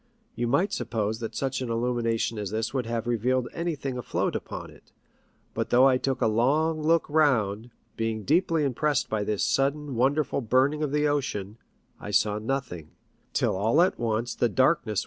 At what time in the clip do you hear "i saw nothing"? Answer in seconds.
11.99-12.89